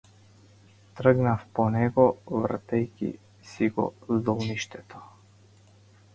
[0.99, 2.05] Тргнав по него,
[2.47, 3.11] вртејќи
[3.51, 5.05] си го здолништето.